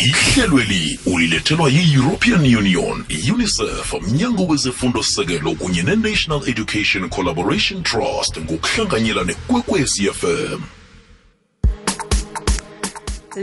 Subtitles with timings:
[0.00, 10.10] ihlelweli ulilethelwa yi-european union unicef mnyango wezefundo sekelo kunye ne-national education collaboration trust ngokuhlanganyela nekwekwezi
[10.12, 10.79] fm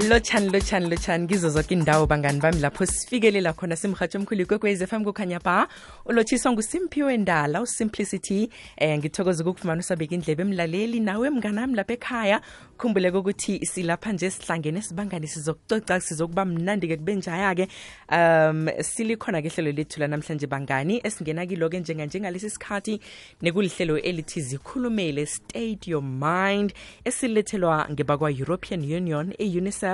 [0.03, 5.03] lotshani lotshani lotshani kizo zoke indawo bangani bami lapho sifikelela khona simhatsho omkhulu ikwekwezi fm
[5.03, 5.67] kukhanya ba
[6.05, 8.49] ulotshiswa ngusimphiwe ndala usimplicity.
[8.77, 12.41] Eh ngithokoza ukukufumana usabeka indlebe emlaleli nawe mnganami lapha ekhaya.
[12.77, 17.67] Khumbuleke ukuthi silapha nje sihlangene sibangani sizokucoca sizokuba mnandi-ke kube njaya-ke
[18.11, 22.99] um silikhona ke hlelo lethu lanamhlanje bangani esingena kilo-ke njenganjengalesi sikhathi
[23.41, 26.73] nekulihlelo elithi zikhulumele state your mind
[27.05, 29.86] esilethelwa ngebakwa-european union e-unicef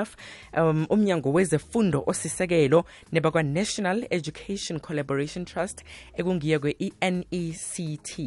[0.58, 5.84] um umnyango wezefundo osisekelo nebakwa-national education collaboration trust
[6.18, 8.20] ekungiye kwe-enect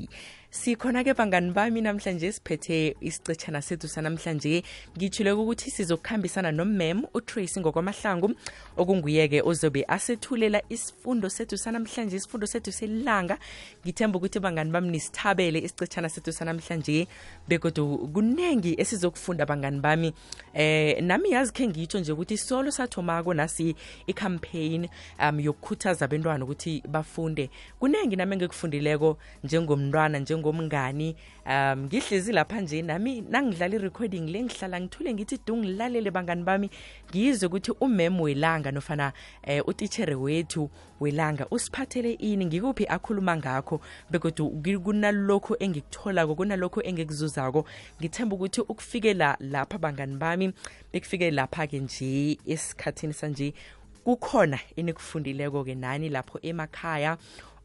[0.57, 4.63] sikhona-ke bangani bami namhlanje siphethe isicetshana sethu sanamhlanje.
[4.97, 8.31] Ngitshileke ukuthi sizokuhambisana nomem utracy ngokwamahlangu
[8.77, 13.39] okunguye-ke ozobe asethulela isifundo sethu sanamhlanje isifundo sethu selilanga.
[13.85, 17.07] Ngithemba ukuthi bangani bami nisithabele isicetshana sethu sanamhlanje
[17.49, 20.13] bekodwa kuningi esizokufunda bangani bami.
[20.55, 23.77] Eh nami yazi khe ngitsho nje ukuthi solo sathomako nasi
[24.07, 24.89] icampaign
[25.21, 27.51] um yokukhuthaza abentwana ukuthi bafunde.
[27.79, 30.19] Kuningi nami engikufundileko njengomntwana
[30.53, 31.17] njengomngani
[31.47, 36.71] um ngihlezi lapha nje nami nangidlala i-recording le ngihlala ngithule ngithi du ngilalele bangani bami.
[37.11, 43.81] Ngizwe ukuthi umem welanga nofana eh, utitshere wethu welanga usiphathele ini ngikuphi akhuluma ngakho
[44.11, 44.51] bekodwa
[44.85, 47.65] kunalokhu engikutholako kunalokhu engikuzuzako.
[48.01, 50.53] Ngithemba ukuthi ukufikela lapha bangani bami
[50.93, 53.55] bekufike lapha-ke nje esikhathini sanje
[54.05, 57.19] kukhona enikufundileko-ke nani lapho emakhaya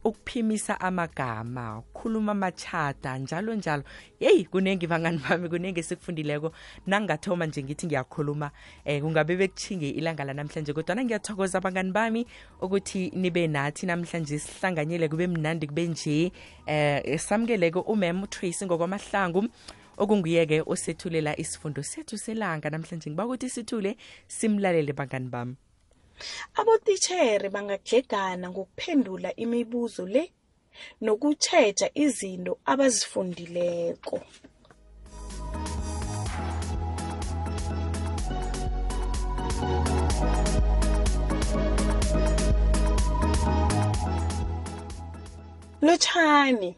[0.03, 3.83] ukuphimisa amagama ukukhuluma amachata njalo njalo.
[4.19, 6.52] Yeyi kuningi bangani bami kuningi esikufundileko.
[6.88, 8.52] Nangathoma nje ngithi ngiyakhuluma
[8.85, 12.25] eh kungabe bekuthinge ilanga lanamhlanje kodwa ngiyathokoza abangani bami
[12.61, 16.31] ukuthi nibe nathi namhlanje sihlanganyele kube mnandi kube nje
[16.65, 19.47] eh samukeleke umem utracy ngokwamahlangu
[19.97, 23.09] okunguye-ke osethulela isifundo sethu selanga namhlanje.
[23.09, 23.97] Ngiba ukuthi sithule
[24.27, 25.55] simlalele bangani bami.
[26.59, 30.23] Abotitshere bangagegana ngokuphendula imibuzo le
[31.02, 34.17] nokutjheja izinto abazifundileko.
[45.82, 46.76] Lotshani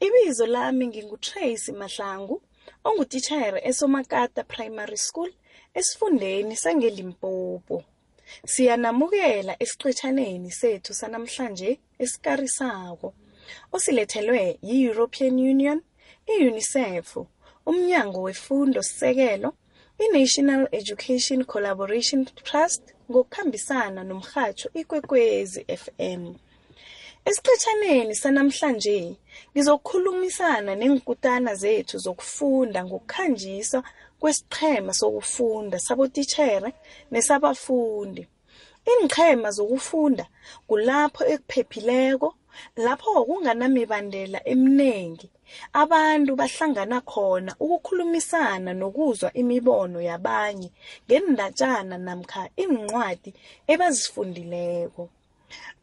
[0.00, 2.36] ibizo lami ngingutracy mahlangu
[2.88, 5.30] ongutitshere esomakata primary school
[5.78, 7.76] esifundeni sangelimpopo.
[8.52, 11.70] Siyanamukela esiqetshaneni sethu sanamhlanje
[12.02, 13.08] esikarisako
[13.74, 15.78] osilethelwe yi-european union
[16.32, 17.08] i-unicef
[17.66, 19.50] umnyango wefundo sekelo
[20.04, 26.22] i-national education collaboration trust ngokuhambisana nomrhatsho ikwekwezi fm
[27.28, 28.98] esiqetshaneni sanamhlanje
[29.52, 33.80] ngizokukhulumisana nenkutana zethu zokufunda ngokukhanjiswa
[34.24, 36.70] kwesiqhema sokufunda sabotitshere
[37.12, 38.22] nesabafundi.
[38.90, 40.24] Iinqhema zokufunda
[40.68, 42.28] kulapho ekuphephileko
[42.84, 45.28] lapho kunganamibandela eminingi
[45.82, 50.68] abantu bahlangana khona ukukhulumisana nokuzwa imibono yabanye
[51.06, 53.30] ngendatshana namkha iincwadi
[53.72, 55.02] ebazifundileko.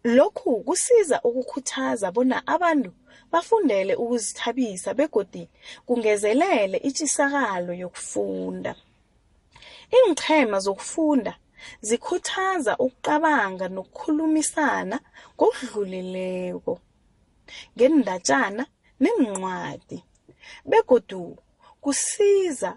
[0.04, 2.92] Lokhu kusiza ukukhuthaza bona abantu
[3.32, 5.50] bafundele ukuzithabisa begodi
[5.86, 8.76] kungezelele itshisakalo yokufunda.
[9.96, 11.34] Iinqhema zokufunda
[11.88, 14.98] zikhuthaza ukucabanga nokukhulumisana
[15.36, 16.74] ngokudlulileko
[17.76, 18.64] ngendatshana
[19.02, 20.00] nencwadi
[20.70, 21.38] begodu
[21.84, 22.72] kusiza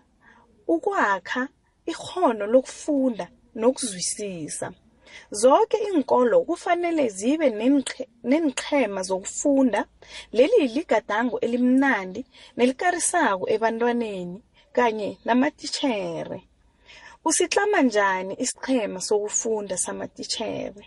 [0.75, 1.43] ukwakha
[1.87, 4.67] ikhono lokufunda nokuzwisisa.
[5.31, 7.51] Zonke iinkolo kufanele zibe
[8.29, 9.81] neenqhema zokufunda.
[10.33, 12.21] Leli ligadango elimnandi
[12.57, 14.39] nelikarisako ebantwaneni
[14.77, 16.41] kanye namatitshere
[17.25, 20.85] usitlama njani isiqhema sokufunda samatitshere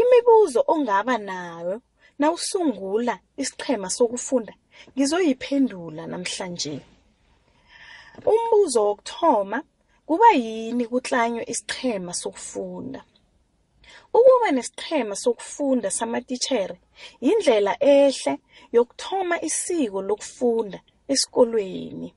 [0.00, 1.80] imibuzo ongaba nayo
[2.18, 4.54] nawusungula isiqhema sokufunda
[4.94, 6.80] ngizoyiphendula namhlanje.
[8.32, 9.58] Umbuzo wokuthoma
[10.06, 13.00] kuba yini kutlanywe isiqhema sokufunda?
[14.18, 16.76] Ukuba nesiqhema sokufunda samatitshere
[17.24, 18.32] yindlela ehle
[18.76, 20.78] yokuthoma isiko lokufunda
[21.12, 22.08] esikolweni.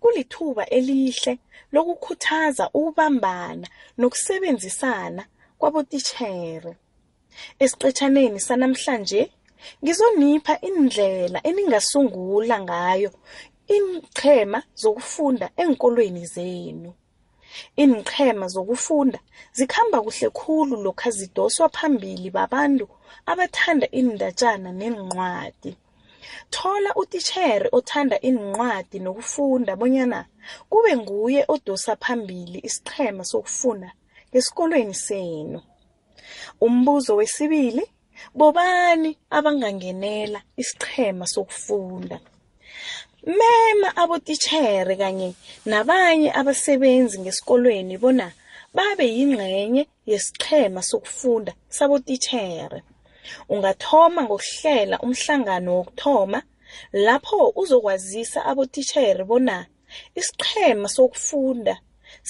[0.00, 1.32] Kulithuba elihle
[1.74, 3.66] lokukhuthaza ukubambana
[4.00, 5.22] nokusebenzisana
[5.58, 6.72] kwabotitshere
[7.62, 9.22] esiqetshaneni sanamhlanje
[9.82, 13.10] ngizonipha indlela eningasungula ngayo
[13.74, 16.90] iinqhema zokufunda enkolweni zenu.
[17.82, 19.18] Iniqhema zokufunda
[19.52, 22.86] zikhamba kuhle khulu lokha zidoswa phambili babantu
[23.30, 25.72] abathanda iindatjana neencwadi.
[26.50, 30.20] Thola utitjhere othanda iincwadi nokufunda bonyana
[30.70, 33.92] kube nguye odosa phambili isiqhema sokufunda
[34.30, 35.60] ngesikolweni senu.
[36.60, 37.84] Umbuzo wesibili,
[38.34, 42.20] bobani abangangenela isiqhema sokufunda?
[43.26, 45.34] Mema abotitjhere kanye
[45.70, 48.26] nabanye abasebenzi ngesikolweni bona
[48.76, 52.80] babe yingcenye yesiqhema sokufunda sabotitjhere.
[53.52, 56.38] Ungathoma ngokuhlela umhlangano wokuthoma
[57.06, 59.56] lapho uzokwazisa abotitjhere bona
[60.20, 61.74] isiqhema sokufunda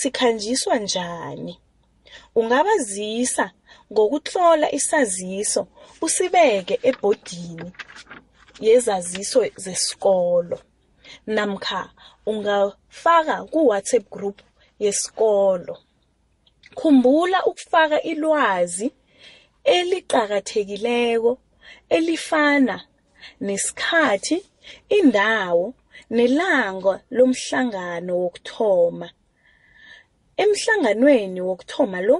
[0.00, 1.54] sikhanjiswa njani.
[2.38, 3.46] Ungabazisa
[3.92, 5.62] ngokutlola isaziso
[6.04, 7.68] usibeke ebhodini
[8.66, 10.58] yezaziso zesikolo
[11.26, 11.90] namkha
[12.26, 14.38] ungafaka ku-WhatsApp group
[14.78, 15.74] yesikolo.
[16.74, 18.92] Khumbula ukufaka ilwazi
[19.64, 21.38] eliqakathekileko
[21.88, 22.76] elifana
[23.40, 24.36] nesikhathi,
[24.98, 25.74] indawo
[26.10, 29.08] nelanga lomhlangano wokuthoma.
[30.42, 32.16] Emhlanganweni wokuthoma lo,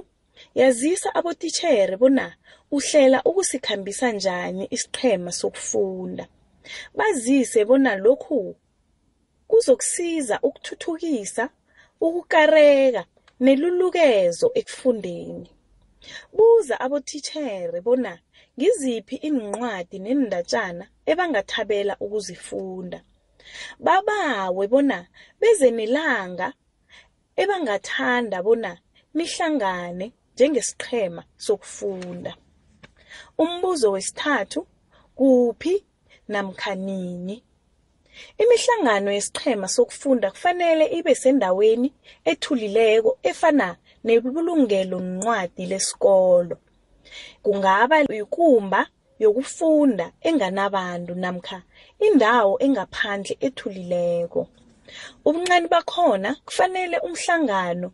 [0.55, 2.35] yazisa abotitjhere bona
[2.71, 6.27] uhlela ukusikhambisa njani isiqhema sokufunda.
[6.97, 8.55] Bazise bona lokhu
[9.49, 11.43] kuzokusiza ukuthuthukisa
[12.05, 13.01] ukukareka
[13.43, 15.49] nelulukezo ekufundeni.
[16.35, 18.13] Buza abotitjhere bona
[18.57, 22.99] ngiziphi iincwadi neendatjana ebangathabela ukuzifunda.
[23.85, 24.97] Babawe bona
[25.39, 26.47] beze nelanga
[27.41, 28.71] ebangathanda bona
[29.15, 32.31] nihlangane njengesiqhema sokufunda.
[33.43, 34.67] Umbuzo wesithathu,
[35.17, 35.73] kuphi
[36.31, 37.35] namkha nini?
[38.41, 41.93] Imihlangano yesiqhema sokufunda kufanele ibe sendaweni
[42.31, 43.67] ethulileko efana
[44.05, 46.55] nebulungeloncwadi lesikolo.
[47.43, 48.81] Kungaba yikumba
[49.19, 51.59] yokufunda enganabantu namkha
[52.07, 54.41] indawo engaphandle ethulileko.
[55.27, 57.91] Ubuncani bakhona kufanele umhlangano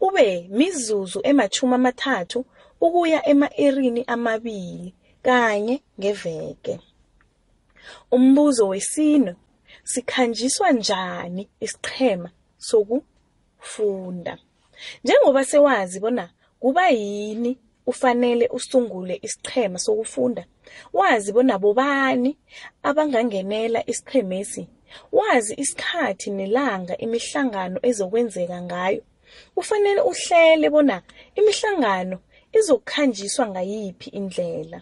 [0.00, 2.44] ube mizuzu ematjhumi amathathu
[2.80, 6.80] ukuya ema-erini amabili kanye ngeveke.
[8.10, 9.34] Umbuzo wesine,
[9.92, 14.38] sikhanjiswa njani isiqhema sokufunda?
[15.04, 16.30] Njengoba sewazi bona
[16.60, 20.44] kubayini ufanele usungule isiqhema sokufunda,
[20.92, 22.36] wazi bona bobani
[22.82, 24.62] abangangenela isiqhemesi,
[25.12, 29.02] wazi isikhathi nelanga imihlangano ezokwenzeka ngayo,
[29.54, 30.96] kufanele uhlele bona
[31.38, 32.16] imihlangano
[32.58, 34.78] izokukhanjiswa ngayiphi indlela.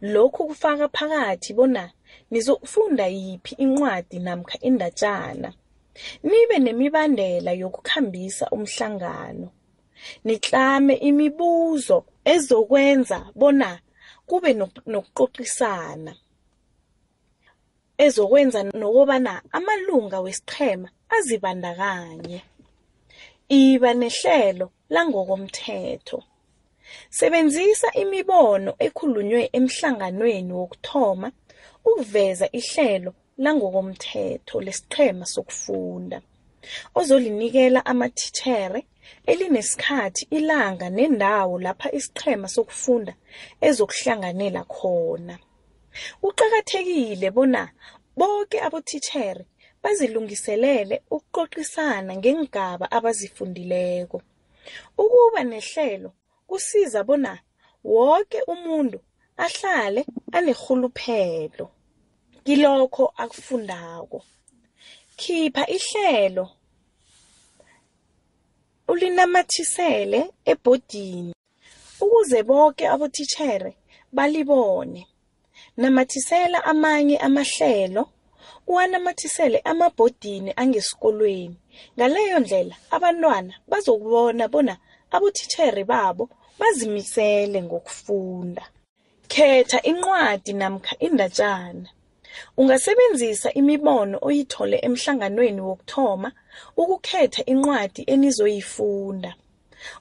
[0.00, 1.84] Lokhu kufaka phakathi bona
[2.34, 5.48] nizokufunda yiphi incwadi namkha indatjana.
[6.22, 9.48] Nibe nemibandela yokukhambisa umhlangano.
[10.24, 11.98] Nitlame imibuzo
[12.32, 13.70] ezokwenza bona
[14.28, 14.50] kube
[14.92, 16.12] nokucocisana.
[18.04, 22.38] Ezokwenza nokobana amalunga wesiqhema azibandakanye.
[23.48, 26.18] Iba nehlelo langokomthetho.
[27.18, 31.28] Sebenzisa imibono ekhulunywe emhlanganweni wokuthoma
[31.88, 33.10] ukuveza ihlelo
[33.44, 36.18] langokomthetho lesiqhema sokufunda.
[36.98, 38.80] Ozolinikela amathitjhere
[39.30, 43.12] elinesikhathi, ilanga nendawo lapha isiqhema sokufunda
[43.66, 45.34] ezokuhlanganela khona.
[46.22, 47.62] Kuqakathekile bona
[48.18, 49.44] boke abothitjhere
[49.82, 54.18] bazilungiselele ukucocisana ngeengaba abazifundileko.
[55.02, 56.10] Ukuba nehlelo
[56.48, 57.32] kusiza bona
[57.84, 58.98] woke umuntu
[59.36, 61.66] ahlale anerhuluphelo
[62.44, 64.22] kilokho akufundako.
[65.16, 66.50] Khipha ihlelo
[68.88, 71.34] ulinamathisele ebhodini
[72.00, 73.72] ukuze boke abothitjhere
[74.12, 75.06] balibone.
[75.76, 78.08] Namathisela amanye amahlelo,
[78.66, 81.56] uwanamathisele amabhodini angesikolweni.
[81.96, 84.76] Ngaleyo ndlela abantwana bazokubona bona
[85.16, 86.24] abothitjhere babo
[86.58, 88.64] bazimisele ngokufunda.
[89.32, 91.88] Khetha incwadi namkha indatjana.
[92.60, 96.28] Ungasebenzisa imibono oyithole emhlanganweni wokuthoma
[96.80, 99.30] ukukhetha incwadi enizoyifunda.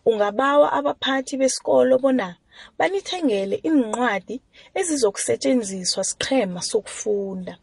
[0.10, 2.28] Ungabawa abaphathi besikolo bona
[2.78, 4.36] banithengele iincwadi
[4.80, 7.54] ezizokusetjenziswa siqhema sokufunda.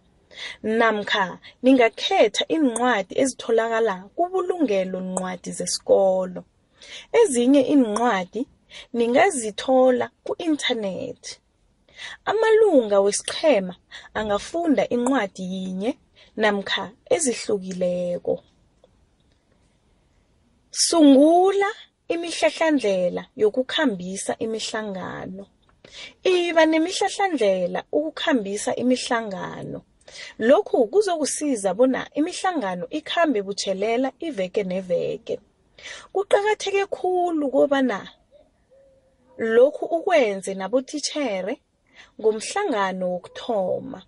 [0.78, 1.24] Namkha
[1.62, 6.40] ningakhetha iincwadi ezitholakala kubulungelo ncwadi zesikolo.
[7.20, 8.42] Ezinye iincwadi
[8.96, 11.32] ningazithola ku-inthanethi.
[12.30, 13.74] Amalunga wesiqhema
[14.18, 15.90] angafunda incwadi yinye
[16.36, 16.84] namkha
[17.14, 18.34] ezihlukileko.
[20.70, 21.70] Sungula
[22.08, 25.44] imihlahlandlela yokukhambisa imihlangano.
[26.24, 29.78] Iba nemihlahlandlela ukukhambisa imihlangano.
[30.38, 35.34] Lokhu kuzokusiza bona imihlangano ikhambe buthelela iveke neveke.
[36.14, 37.98] Kuqakatheke khulu kobana
[39.54, 41.54] lokhu ukwenze nabotitjhere
[42.20, 44.00] ngomhlangano wokuthoma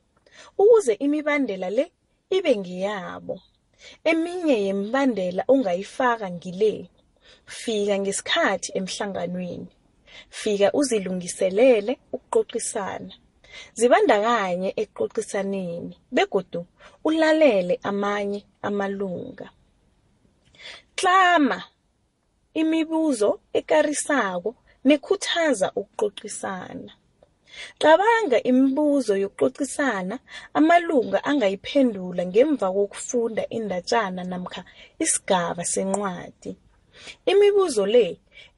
[0.61, 1.85] ukuze imibandela le
[2.37, 3.37] ibe ngeyabo.
[4.11, 6.73] Eminye yemibandela ongayifaka ngile.
[7.47, 9.71] Fika ngesikhathi emhlanganweni.
[10.41, 13.15] Fika uzilungiselele ukucocisana.
[13.79, 16.61] Zibandakanye ekucocisaneni begodu
[17.09, 19.47] ulalele amanye amalunga.
[21.03, 21.63] Tlama
[22.55, 24.51] imibuzo ekarisako
[24.89, 26.93] nekhuthaza ukucocisana.
[27.83, 30.17] Cabanga imibuzo yokucocisana
[30.59, 34.63] amalunga angayiphendula ngemva kokufunda indatjana namkha
[35.05, 36.53] isigaba sencwadi.
[37.33, 38.07] Imibuzo le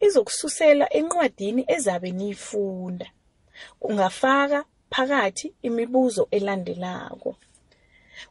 [0.07, 3.07] izokususela encwadini ezabe niyifunda.
[3.89, 4.59] Ungafaka
[4.93, 7.31] phakathi imibuzo elandelako.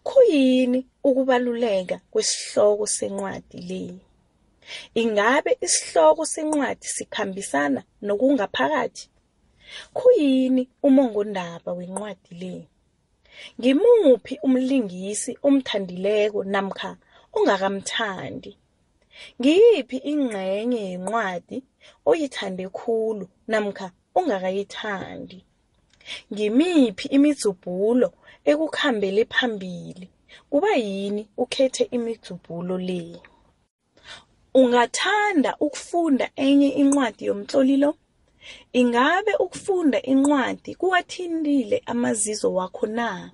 [0.07, 3.83] Khuyini ukubaluleka kwesihloko sencwadi le?
[5.01, 9.05] Ingabe isihloko sencwadi sikhambisana nokungaphakathi?
[9.97, 12.53] Khuyini umongondaba wencwadi le?
[13.59, 16.91] Ngimuphi umlingisi omthandileko namkha
[17.37, 18.51] ongakamthandi?
[19.39, 21.57] Ngiyiphi ingcenye yencwadi
[22.09, 23.87] oyithande khulu namkha
[24.17, 25.39] ongakayithandi?
[26.31, 28.09] Ngimiphi imidzubhulo
[28.45, 30.09] ekukhambele phambili?
[30.49, 33.21] Kubayini ukhethe imidzubhulo le?
[34.53, 37.95] Ungathanda ukufunda enye incwadi yomtloli lo?
[38.73, 43.31] Ingabe ukufunda incwadi kuwathintile amazizo wakho na?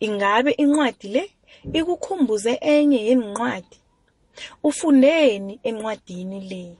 [0.00, 1.30] Ingabe incwadi le
[1.72, 3.76] ikukhumbuze enye yeencwadi?
[4.62, 6.76] Ufundeni encwadini le?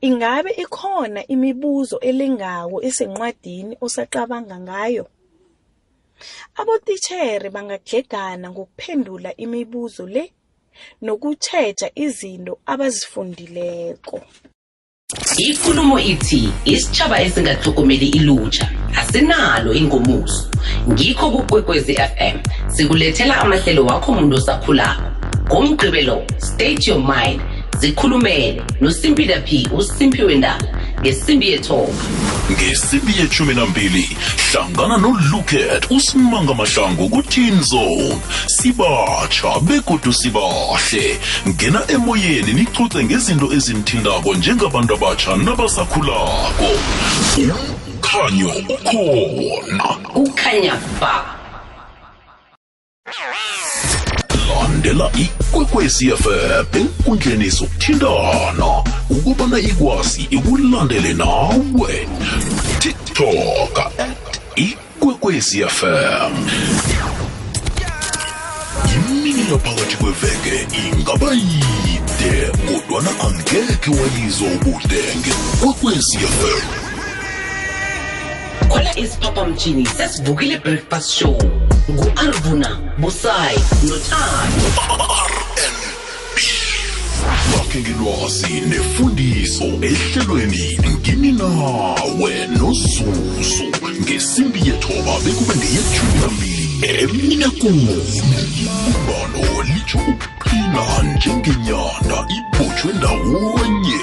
[0.00, 5.06] Ingabe ikhona imibuzo elengako esencwadini osacabanga ngayo?
[6.56, 10.32] Abotitjhere bangadlhegana ngokuphendula imibuzo le
[11.02, 14.20] nokutjheja izinto abazifundileko.
[15.38, 18.66] ikulumo ithi isitjhaba esingatlhogomeli ilutjha
[18.98, 20.50] asinalo ingomuso.
[20.90, 22.36] Ngikho kukwekwezi fm
[22.68, 25.02] sikulethela amahlelo wakho muntu osakhulako.
[25.46, 27.40] Ngomgqibelo state your mind
[27.78, 31.92] zikhulumele nosimpila p usimpiwe ndala ngesimbi yethoba.
[32.50, 34.16] Ngesimbi yeshumi nambili
[34.52, 41.18] hlangana noluket usimanga mahlangu ku-teen zone sibatsha begodu sibahle.
[41.48, 46.70] Ngena emoyeni nicuce ngezinto ezinithindako njengabantu abatsha nabasakhulako.
[47.38, 49.84] Umkhanyo ukhona.
[50.12, 51.45] Kukhanya ba.
[54.76, 62.08] Landela ikwekwezi fm enkundleni zokuthintana ukubana ikwazi ikulandele nawe.
[62.78, 66.32] Tiktok at ikwekwezi fm
[68.94, 75.02] imini yaphakathi kweveke ingaba yide kodwana angekhe wayizwa ubude
[75.60, 76.60] kwekwezi fm
[78.68, 81.38] khola isiphaphamtshini sesivukile breakfast show
[81.90, 84.66] ngu-arvuna busayi nothando
[87.52, 93.64] bakhe ngelwazi nefundiso ehlelweni ngini nawe nozuzu.
[94.02, 96.66] Ngesimbi yethoba bekube ngeyethumi nambili
[97.00, 97.96] emine kumi
[98.86, 100.82] umbano litsho ukuqina
[101.16, 104.00] njengenyanda ibotshwe ndawonye.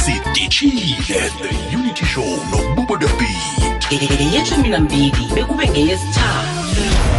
[0.00, 7.11] Sidishile the unity show nobubo the beat ngeyeshumi nambili bekube ngeyesithathu.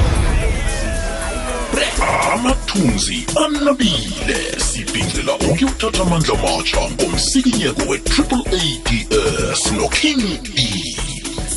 [2.74, 4.58] Amathunzi anabile.
[4.58, 10.96] Sibhincela ukuyothatha amandla matsha ngomsikinyeko we-triple ads noking e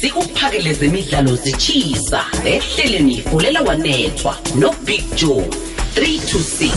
[0.01, 5.49] sikuphakele zemidlalo zitshisa ehleleni fulela wanethwa nobig joe
[5.95, 6.71] 326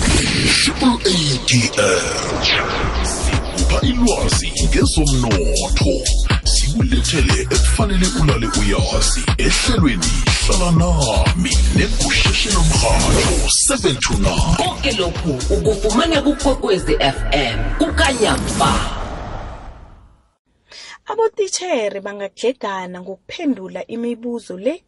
[0.64, 1.72] triple ads
[3.04, 6.02] sikupha ilwazi ngezomnotho.
[6.44, 10.29] Sikulethele ekufanele ulale uyazi ehlelweni.
[10.50, 18.72] Hlala nami negusheshe lomrhatho 7 to 9 konke lokhu ukufumana kukwekwezi fm kukanyamba
[21.06, 24.84] Abotitjhere bangadlhegana ngokuphendula imibuzo le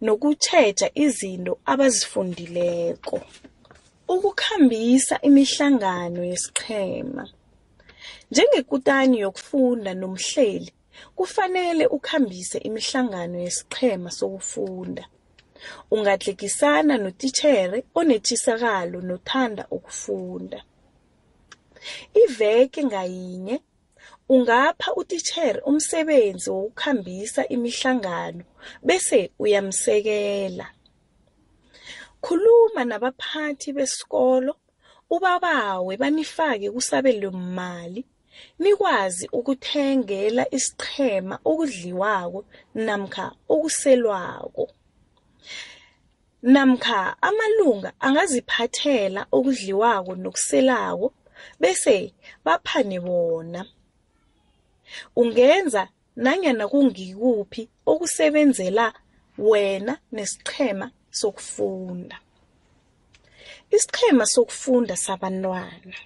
[0.00, 3.20] nokutjheja izinto abazifundileko.
[4.08, 7.28] Ukukhambisa imihlangano yesiqhema.
[8.30, 10.72] Njengekutani yokufunda nomhleli,
[11.16, 15.04] kufanele ukhambise imihlangano yesiqhema sokufunda.
[15.90, 20.60] Ungadlhegisana notitjhere onetjisakalo nothanda ukufunda.
[22.22, 23.56] iveke ngayinye
[24.28, 28.44] ungapha utitshere umsebenzi wokukhambisa imihlangano
[28.86, 30.66] bese uyamsekela
[32.24, 34.52] khuluma nabaphathi besikolo
[35.14, 38.00] ubabawe banifake kusabelomali
[38.58, 42.40] nikwazi ukuthengela isiqhema okudliwako
[42.74, 44.64] namkha okuselwako.
[46.54, 51.06] Namkha amalunga angaziphathela okudliwako nokuselako
[51.60, 51.96] bese
[52.44, 53.60] baphane bona.
[55.20, 55.82] Ungenza
[56.16, 58.86] nanyana kungikuphi okusebenzela
[59.38, 62.16] wena nesiqhema sokufunda.
[63.70, 65.96] Isiqhema sokufunda sabantwana.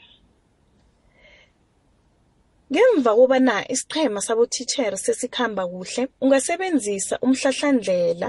[2.72, 8.28] Ngemva kobana isiqhema sabotitjhere sesikhamba kuhle ungasebenzisa umhlahlandlela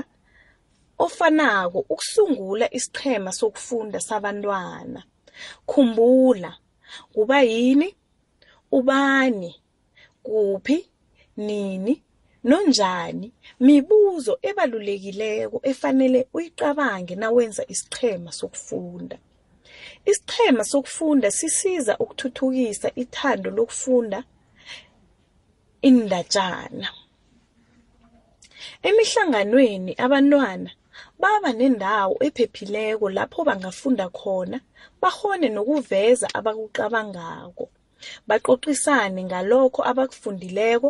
[1.06, 5.04] ofanako ukusungula isiqhema sokufunda sabantwana.
[5.70, 6.52] Khumbula
[7.14, 7.96] kuba yini
[8.78, 9.52] ubani
[10.24, 10.78] kuphi
[11.38, 12.04] nini
[12.44, 13.28] nonjani
[13.60, 19.18] mibuzo ebalulekileko efanele uyicabange nawenza isiqhema sokufunda.
[20.06, 24.24] Isiqhema sokufunda sisiza ukuthuthukisa ithando lokufunda
[25.90, 26.88] indatjana.
[28.88, 30.72] Emihlanganweni abantwana
[31.22, 34.58] baba nendawo ephephileko lapho bangafunda khona
[35.02, 37.66] bahone nokuveza abakucabangako.
[38.28, 40.90] Baxoxisane ngalokho abakufundileko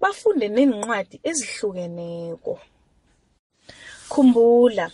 [0.00, 2.54] bafunde neencwadi ezihlukeneko.
[4.12, 4.86] Khumbula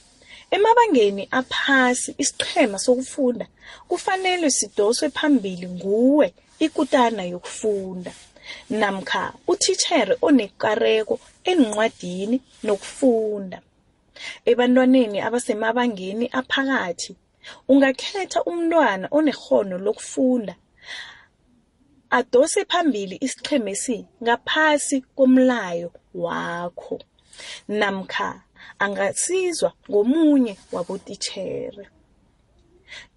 [0.54, 3.46] emabangeni aphasi isiqhema sokufunda
[3.88, 6.26] kufanele sidoswe phambili nguwe
[6.64, 8.12] ikutana yokufunda.
[8.70, 11.14] Namkha utitjhere onekareko
[11.50, 12.36] encwadini
[12.66, 13.58] nokufunda.
[14.50, 17.12] Ebantwaneni abasemabangeni aphakathi
[17.68, 20.54] ungakhetha umntwana onekghono lokufunda
[22.10, 26.96] adose phambili isiqhemesi ngaphasi komlayo wakho
[27.68, 28.30] namkha
[28.78, 31.84] angasizwa ngomunye wabotitjhere.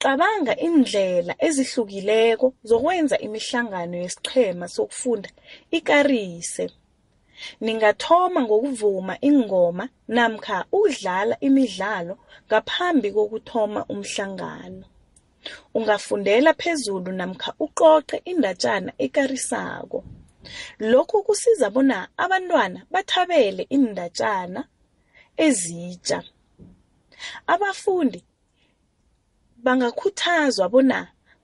[0.02, 5.30] Cabanga indlela ezihlukileko zokwenza imihlangano yesiqhema sokufunda
[5.78, 6.66] ikarise.
[7.64, 12.16] Ningathoma ngokuvuma ingoma namkha ukudlala imidlalo
[12.48, 14.86] ngaphambi kokuthoma umhlangano.
[15.78, 20.00] Ungafundela phezulu namkha uqoqe indatjana ekarisako.
[20.92, 24.62] Lokhu kusiza bona abantwana bathabele indatjana
[25.46, 26.20] ezitsha
[27.54, 28.20] abafundi
[29.64, 31.00] bangakhuthazwa bona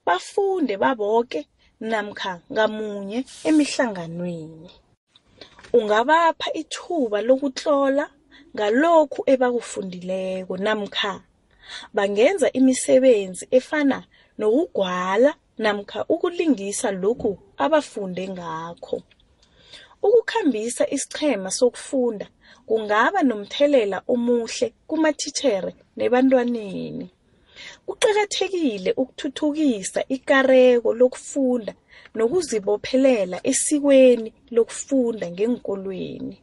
[0.05, 1.39] bafunde baboke
[1.79, 4.69] namkha ngamunye emihlanganweni.
[5.77, 8.05] Ungabapha ithuba lokutlola
[8.55, 11.13] ngalokhu ebakufundileko namkha
[11.95, 13.99] bangenza imisebenzi efana
[14.39, 15.31] nokugwala
[15.63, 17.31] namkha ukulingisa lokhu
[17.63, 18.97] abafunde ngakho.
[20.05, 22.27] Ukukhambisa isiqhema sokufunda
[22.67, 27.07] kungaba nomthelela omuhle kumatitjhere nebantwaneni.
[27.87, 31.73] Kuqakathekile ukuthuthukisa ikareko lokufunda
[32.17, 36.37] nokuzibophelela esikweni lokufunda ngeenkolweni.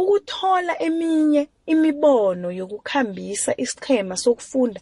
[0.00, 4.80] Ukuthola eminye imibono yokukhambisa isiqhema sokufunda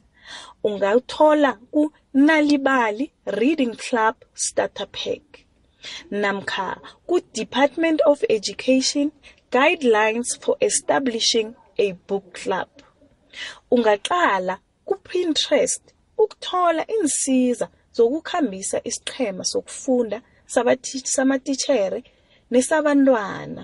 [0.66, 3.06] ungawuthola ku-nalibali
[3.38, 5.24] reading club starter pack
[6.10, 6.68] namkha
[7.08, 9.06] ku-department of education
[9.50, 12.68] guidelines for establishing a book club.
[13.70, 15.82] Ungaqala ku-pinterest
[16.22, 17.66] ukuthola insiza
[17.96, 20.18] zokukhambisa isiqhema sokufunda
[21.14, 22.00] samatitjhere
[22.50, 23.62] nesabantwana.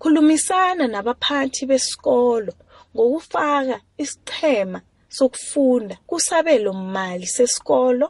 [0.00, 2.52] Khulumisana nabaphathi besikolo
[2.94, 4.80] ngokufaka isiqhema
[5.16, 8.06] sokufunda kusabelo mali sesikolo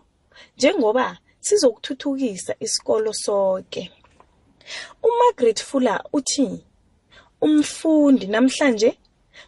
[0.56, 3.83] njengoba sizokuthuthukisa isikolo sonke
[5.02, 6.64] uMargaret Fuller uthi
[7.40, 8.98] umfundi namhlanje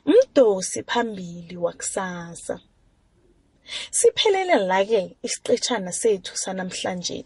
[0.07, 2.61] mdosi phambili wakusasa.
[3.91, 7.25] Siphelela la-ke isiqetshana sethu sanamhlanje.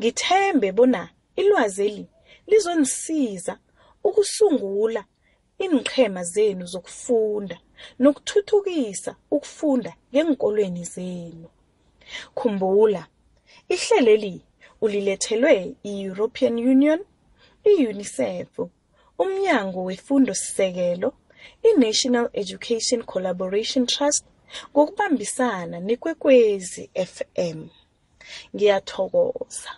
[0.00, 2.06] Ngithembe bona ilwazeli
[2.46, 3.58] lizonisiza
[4.04, 5.04] ukusungula
[5.58, 7.56] inqhema zenu zokufunda
[7.98, 11.48] nokuthuthukisa ukufunda ngeenkolweni zenu.
[12.34, 13.06] Khumbula
[13.68, 14.34] ihleleli
[14.80, 17.00] ulilethelwe i-European Union
[17.64, 18.58] i-UNICEF
[19.18, 21.12] umnyango wefundo sisekelo
[21.62, 24.24] i-National Education Collaboration Trust
[24.72, 27.68] ngokubambisana nekwekwezi FM
[28.54, 29.70] ngiyathokoza.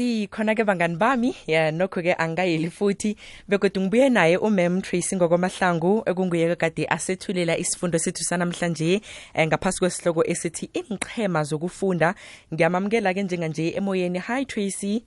[0.00, 1.36] Sikhona-ke bangani bami?
[1.46, 3.16] Ya nokho-ke angayeli futhi
[3.48, 9.00] begodwa ngibuye naye umam tracy ngokwamahlangu ekunguye kade asethulela isifundo sethu sanamhlanje
[9.34, 12.14] um ngaphasi kwesihloko esithi inqhema zokufunda.
[12.54, 14.18] Ngiyamamukela-ke njenganje emoyeni.
[14.18, 15.04] Hi tracy.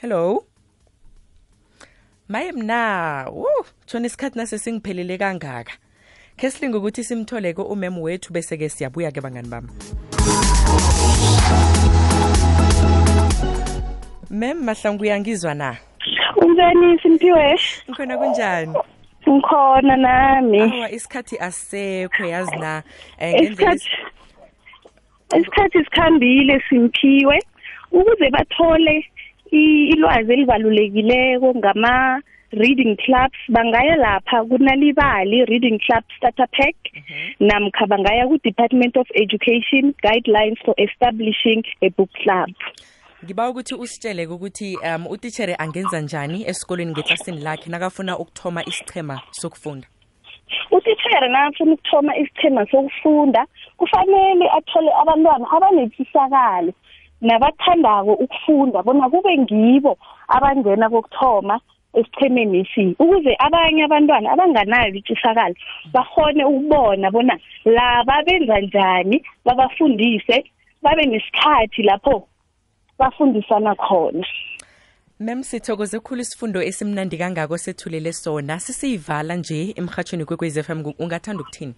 [0.00, 0.44] Hello?
[2.28, 3.46] Maye mna wu
[3.86, 5.72] tshona isikhathi nasesingiphelele kangaka.
[6.36, 9.68] Khe silinga ukuthi simthole-ke umem wethu bese-ke siyabuya-ke bangani bami.
[14.30, 15.76] Mem mahlangu uyangizwa na?
[16.36, 17.58] Unjani simphiwe?
[17.90, 18.74] Ngikhona kunjani?
[19.28, 20.60] Ngikhona nami.
[20.60, 22.82] Awa isikhathi asekho yazi na.
[23.20, 23.88] Ngendlela isikhathi
[25.36, 27.38] isikhathi sikhambile simphiwe.
[27.92, 29.04] Ukuze bathole
[29.50, 33.38] ilwazi elibalulekileko ngama reading clubs.
[33.48, 36.76] Bangaya lapha kunalibali reading club starter pack
[37.40, 42.50] namkha bangaya ku-department of education guidelines for establishing a book club.
[43.24, 49.86] Ngiba ukuthi usitsheleke ukuthi um utitshere angenza njani esikolweni ngeklasini lakhe nakafuna ukuthoma isichema sokufunda?
[50.70, 56.72] Utithere nakafuna ukuthoma isichema sokufunda kufanele athole abantwana abanetshisakalo
[57.20, 61.60] nabathandako ukufunda bona kube ngibo abangena kokuthoma
[61.94, 65.54] esichemeni esi ukuze abanye abantwana abanganayo itshisakalo
[65.94, 70.44] bakhone ukubona bona laba benza njani babafundise
[70.82, 72.28] babe nesikhathi lapho
[72.98, 74.26] bafundisana khona.
[75.20, 78.60] Mem sithokoze khulu isifundo esimnandi kangako sethulele sona.
[78.60, 80.84] Sisiyivala nje emhatshweni kwekwez f m.
[80.98, 81.74] Ungathanda ukuthini?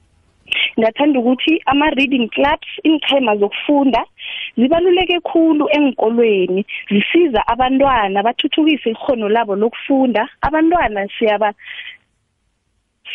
[0.79, 4.05] Ngathanda ukuthi ama-reading clubs iinqhema zokufunda
[4.57, 10.29] zibaluleke khulu engikolweni zisiza abantwana bathuthukise ikhono labo lokufunda.
[10.41, 11.55] Abantwana siyaba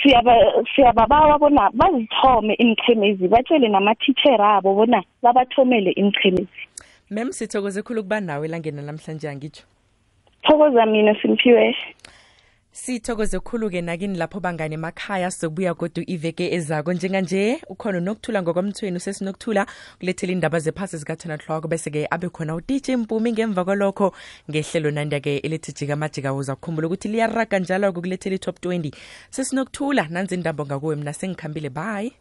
[0.01, 0.33] siyaba
[0.75, 6.61] siyababawa bona bazithome iinqhemezi batshele namathitshera abo bona babathomele iinqhemezi.
[7.09, 9.63] Mem sithokoze khulu ukuba nawe elangeni namhlanje angitsho
[10.43, 11.75] thokoza mina simphiwe
[12.77, 16.93] sithokoze khulu-ke nakini lapho bangane emakhaya sizobuya kodwa iveke ezako.
[16.93, 19.65] Njenganje ukhona unokuthula ngokwamthweni usesinokuthula
[19.99, 24.13] kulethela indaba zephasi zikathanahloko bese-ke abe khona utitshe impumi ngemva kwalokho
[24.49, 28.91] ngehlelo nanda-ke elithi jika majika uza kukhumbula ukuthi liyaraga njalo-ke kulethela i-top 20
[29.29, 32.11] sesinokuthula nanzi indaba ngakuwe mna sengikhambile bye